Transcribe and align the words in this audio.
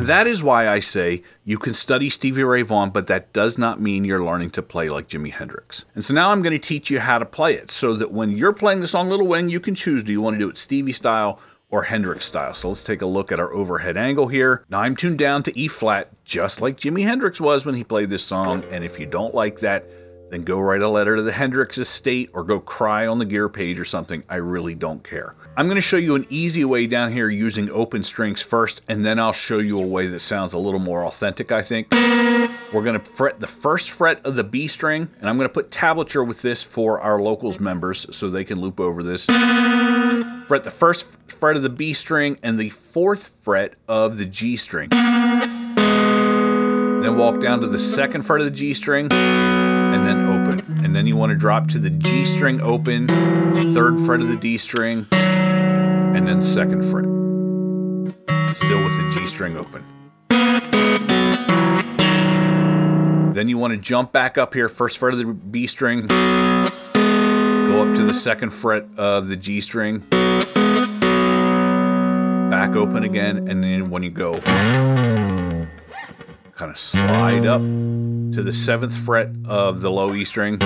and 0.00 0.06
that 0.06 0.26
is 0.26 0.42
why 0.42 0.66
I 0.66 0.78
say 0.78 1.22
you 1.44 1.58
can 1.58 1.74
study 1.74 2.08
Stevie 2.08 2.42
Ray 2.42 2.62
Vaughan, 2.62 2.88
but 2.88 3.06
that 3.08 3.34
does 3.34 3.58
not 3.58 3.82
mean 3.82 4.06
you're 4.06 4.24
learning 4.24 4.48
to 4.52 4.62
play 4.62 4.88
like 4.88 5.08
Jimi 5.08 5.30
Hendrix. 5.30 5.84
And 5.94 6.02
so 6.02 6.14
now 6.14 6.30
I'm 6.30 6.40
going 6.40 6.54
to 6.54 6.58
teach 6.58 6.88
you 6.88 7.00
how 7.00 7.18
to 7.18 7.26
play 7.26 7.52
it 7.52 7.70
so 7.70 7.92
that 7.92 8.10
when 8.10 8.30
you're 8.30 8.54
playing 8.54 8.80
the 8.80 8.86
song 8.86 9.10
Little 9.10 9.26
Wing, 9.26 9.50
you 9.50 9.60
can 9.60 9.74
choose 9.74 10.02
do 10.02 10.10
you 10.10 10.22
want 10.22 10.36
to 10.36 10.38
do 10.38 10.48
it 10.48 10.56
Stevie 10.56 10.92
style 10.92 11.38
or 11.68 11.82
Hendrix 11.82 12.24
style. 12.24 12.54
So 12.54 12.68
let's 12.68 12.82
take 12.82 13.02
a 13.02 13.06
look 13.06 13.30
at 13.30 13.38
our 13.38 13.52
overhead 13.52 13.98
angle 13.98 14.28
here. 14.28 14.64
Now 14.70 14.80
I'm 14.80 14.96
tuned 14.96 15.18
down 15.18 15.42
to 15.42 15.58
E 15.58 15.68
flat, 15.68 16.08
just 16.24 16.62
like 16.62 16.78
Jimi 16.78 17.02
Hendrix 17.02 17.38
was 17.38 17.66
when 17.66 17.74
he 17.74 17.84
played 17.84 18.08
this 18.08 18.24
song. 18.24 18.64
And 18.70 18.82
if 18.82 18.98
you 18.98 19.04
don't 19.04 19.34
like 19.34 19.60
that, 19.60 19.84
then 20.30 20.42
go 20.42 20.60
write 20.60 20.82
a 20.82 20.88
letter 20.88 21.16
to 21.16 21.22
the 21.22 21.32
Hendrix 21.32 21.76
estate 21.76 22.30
or 22.32 22.44
go 22.44 22.60
cry 22.60 23.06
on 23.06 23.18
the 23.18 23.24
gear 23.24 23.48
page 23.48 23.80
or 23.80 23.84
something. 23.84 24.22
I 24.28 24.36
really 24.36 24.74
don't 24.74 25.02
care. 25.02 25.34
I'm 25.56 25.66
going 25.66 25.76
to 25.76 25.80
show 25.80 25.96
you 25.96 26.14
an 26.14 26.26
easy 26.28 26.64
way 26.64 26.86
down 26.86 27.12
here 27.12 27.28
using 27.28 27.68
open 27.70 28.02
strings 28.02 28.40
first, 28.40 28.82
and 28.88 29.04
then 29.04 29.18
I'll 29.18 29.32
show 29.32 29.58
you 29.58 29.80
a 29.80 29.86
way 29.86 30.06
that 30.06 30.20
sounds 30.20 30.52
a 30.52 30.58
little 30.58 30.78
more 30.80 31.04
authentic, 31.04 31.50
I 31.50 31.62
think. 31.62 31.88
We're 31.92 32.84
going 32.84 32.98
to 32.98 33.04
fret 33.04 33.40
the 33.40 33.48
first 33.48 33.90
fret 33.90 34.24
of 34.24 34.36
the 34.36 34.44
B 34.44 34.68
string, 34.68 35.08
and 35.20 35.28
I'm 35.28 35.36
going 35.36 35.48
to 35.48 35.52
put 35.52 35.70
tablature 35.70 36.26
with 36.26 36.42
this 36.42 36.62
for 36.62 37.00
our 37.00 37.20
locals 37.20 37.58
members 37.58 38.06
so 38.14 38.28
they 38.28 38.44
can 38.44 38.60
loop 38.60 38.78
over 38.78 39.02
this. 39.02 39.26
Fret 39.26 40.64
the 40.64 40.70
first 40.70 41.18
fret 41.28 41.56
of 41.56 41.62
the 41.62 41.70
B 41.70 41.92
string 41.92 42.38
and 42.42 42.58
the 42.58 42.70
fourth 42.70 43.32
fret 43.40 43.74
of 43.88 44.18
the 44.18 44.26
G 44.26 44.56
string. 44.56 44.90
Then 47.00 47.16
walk 47.16 47.40
down 47.40 47.60
to 47.62 47.66
the 47.66 47.78
second 47.78 48.22
fret 48.22 48.40
of 48.40 48.44
the 48.44 48.50
G 48.50 48.74
string 48.74 49.08
and 49.92 50.06
then 50.06 50.28
open. 50.28 50.60
And 50.84 50.94
then 50.94 51.06
you 51.06 51.16
want 51.16 51.30
to 51.30 51.36
drop 51.36 51.68
to 51.68 51.78
the 51.78 51.90
G 51.90 52.24
string 52.24 52.60
open, 52.60 53.06
third 53.72 54.00
fret 54.00 54.20
of 54.20 54.28
the 54.28 54.36
D 54.36 54.56
string, 54.58 55.06
and 55.12 56.26
then 56.26 56.42
second 56.42 56.82
fret. 56.84 57.06
Still 58.56 58.82
with 58.82 58.96
the 58.96 59.10
G 59.14 59.26
string 59.26 59.56
open. 59.56 59.84
Then 63.32 63.48
you 63.48 63.58
want 63.58 63.72
to 63.72 63.76
jump 63.76 64.10
back 64.12 64.36
up 64.38 64.54
here, 64.54 64.68
first 64.68 64.98
fret 64.98 65.14
of 65.14 65.20
the 65.20 65.26
B 65.32 65.66
string, 65.68 66.08
go 66.08 67.88
up 67.88 67.94
to 67.94 68.04
the 68.04 68.12
second 68.12 68.50
fret 68.50 68.86
of 68.96 69.28
the 69.28 69.36
G 69.36 69.60
string, 69.60 70.00
back 72.50 72.74
open 72.74 73.04
again, 73.04 73.48
and 73.48 73.62
then 73.62 73.88
when 73.88 74.02
you 74.02 74.10
go, 74.10 74.38
kind 74.40 75.68
of 76.60 76.76
slide 76.76 77.46
up 77.46 77.62
to 78.32 78.42
the 78.42 78.52
seventh 78.52 78.96
fret 78.96 79.30
of 79.44 79.80
the 79.80 79.90
low 79.90 80.14
E 80.14 80.24
string, 80.24 80.58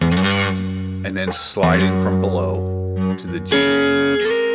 and 0.00 1.16
then 1.16 1.32
sliding 1.32 2.00
from 2.02 2.20
below 2.20 3.16
to 3.16 3.26
the 3.26 3.40
G. 3.40 4.45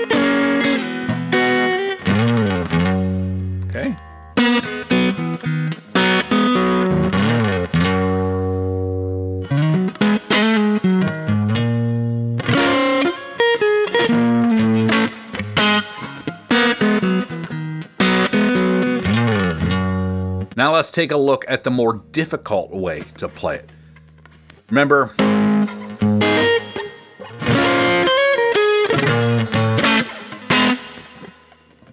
Let's 20.82 20.92
take 20.92 21.12
a 21.12 21.18
look 21.18 21.46
at 21.48 21.64
the 21.64 21.70
more 21.70 22.02
difficult 22.12 22.72
way 22.72 23.04
to 23.18 23.30
play 23.30 23.58
it. 23.58 23.70
Remember, 24.72 25.12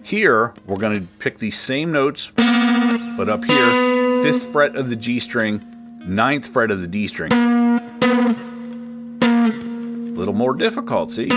here 0.03 0.55
we're 0.65 0.79
going 0.79 0.99
to 0.99 1.07
pick 1.19 1.37
these 1.37 1.59
same 1.59 1.93
notes, 1.93 2.33
but 2.35 3.29
up 3.29 3.45
here, 3.45 4.23
fifth 4.23 4.51
fret 4.51 4.75
of 4.75 4.89
the 4.89 4.97
G 4.97 5.21
string, 5.21 5.63
ninth 6.07 6.49
fret 6.49 6.71
of 6.71 6.81
the 6.81 6.89
D 6.89 7.07
string. 7.09 7.31
A 7.31 7.69
little 10.17 10.33
more 10.33 10.55
difficult, 10.55 11.11
see? 11.11 11.29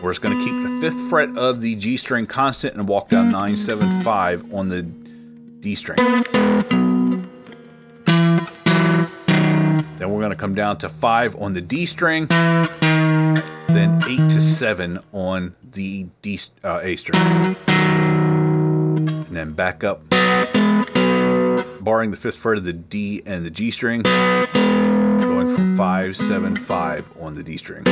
We're 0.00 0.12
just 0.12 0.22
going 0.22 0.38
to 0.38 0.44
keep 0.44 0.54
the 0.62 0.78
fifth 0.80 1.10
fret 1.10 1.36
of 1.36 1.62
the 1.62 1.74
G 1.74 1.96
string 1.96 2.26
constant 2.26 2.76
and 2.76 2.86
walk 2.86 3.08
down 3.08 3.32
9, 3.32 3.56
7, 3.56 4.02
5 4.02 4.54
on 4.54 4.68
the 4.68 4.99
D 5.60 5.74
string. 5.74 5.98
Then 10.00 10.10
we're 10.10 10.20
going 10.20 10.30
to 10.30 10.36
come 10.36 10.54
down 10.54 10.78
to 10.78 10.88
5 10.88 11.36
on 11.36 11.52
the 11.52 11.60
D 11.60 11.84
string, 11.84 12.26
then 12.26 14.02
8 14.06 14.30
to 14.30 14.40
7 14.40 14.98
on 15.12 15.54
the 15.62 16.06
D, 16.22 16.40
uh, 16.64 16.80
A 16.82 16.96
string. 16.96 17.22
And 17.68 19.36
then 19.36 19.52
back 19.52 19.84
up, 19.84 20.08
barring 20.08 22.10
the 22.10 22.16
fifth 22.16 22.38
fret 22.38 22.56
of 22.56 22.64
the 22.64 22.72
D 22.72 23.22
and 23.26 23.44
the 23.44 23.50
G 23.50 23.70
string, 23.70 24.02
going 24.02 25.54
from 25.54 25.76
5, 25.76 26.16
7, 26.16 26.56
5 26.56 27.10
on 27.20 27.34
the 27.34 27.42
D 27.42 27.58
string. 27.58 27.84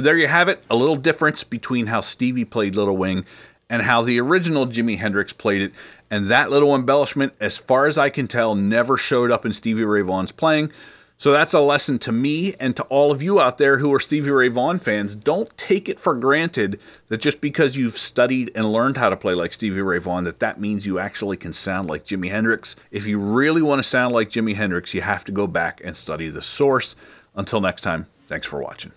So 0.00 0.04
there 0.04 0.16
you 0.16 0.28
have 0.28 0.48
it, 0.48 0.64
a 0.70 0.76
little 0.76 0.96
difference 0.96 1.44
between 1.44 1.88
how 1.88 2.00
Stevie 2.00 2.46
played 2.46 2.74
Little 2.74 2.96
Wing 2.96 3.26
and 3.68 3.82
how 3.82 4.00
the 4.00 4.18
original 4.18 4.66
Jimi 4.66 4.96
Hendrix 4.96 5.34
played 5.34 5.60
it. 5.60 5.72
And 6.10 6.28
that 6.28 6.48
little 6.48 6.74
embellishment, 6.74 7.34
as 7.38 7.58
far 7.58 7.84
as 7.84 7.98
I 7.98 8.08
can 8.08 8.26
tell, 8.26 8.54
never 8.54 8.96
showed 8.96 9.30
up 9.30 9.44
in 9.44 9.52
Stevie 9.52 9.84
Ray 9.84 10.00
Vaughan's 10.00 10.32
playing. 10.32 10.72
So 11.18 11.32
that's 11.32 11.52
a 11.52 11.60
lesson 11.60 11.98
to 11.98 12.12
me 12.12 12.54
and 12.58 12.74
to 12.78 12.82
all 12.84 13.12
of 13.12 13.22
you 13.22 13.42
out 13.42 13.58
there 13.58 13.76
who 13.76 13.92
are 13.92 14.00
Stevie 14.00 14.30
Ray 14.30 14.48
Vaughan 14.48 14.78
fans. 14.78 15.14
Don't 15.14 15.54
take 15.58 15.86
it 15.90 16.00
for 16.00 16.14
granted 16.14 16.80
that 17.08 17.20
just 17.20 17.42
because 17.42 17.76
you've 17.76 17.98
studied 17.98 18.50
and 18.54 18.72
learned 18.72 18.96
how 18.96 19.10
to 19.10 19.18
play 19.18 19.34
like 19.34 19.52
Stevie 19.52 19.82
Ray 19.82 19.98
Vaughan, 19.98 20.24
that 20.24 20.40
that 20.40 20.58
means 20.58 20.86
you 20.86 20.98
actually 20.98 21.36
can 21.36 21.52
sound 21.52 21.90
like 21.90 22.06
Jimi 22.06 22.30
Hendrix. 22.30 22.74
If 22.90 23.06
you 23.06 23.18
really 23.18 23.60
want 23.60 23.80
to 23.80 23.82
sound 23.82 24.14
like 24.14 24.30
Jimi 24.30 24.54
Hendrix, 24.54 24.94
you 24.94 25.02
have 25.02 25.26
to 25.26 25.32
go 25.32 25.46
back 25.46 25.82
and 25.84 25.94
study 25.94 26.30
the 26.30 26.40
source. 26.40 26.96
Until 27.34 27.60
next 27.60 27.82
time, 27.82 28.06
thanks 28.26 28.46
for 28.46 28.62
watching. 28.62 28.92